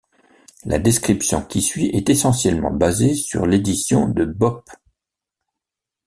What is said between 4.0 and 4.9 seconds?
de Bopp.